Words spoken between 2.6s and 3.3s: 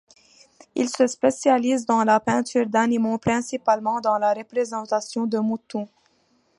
d'animaux,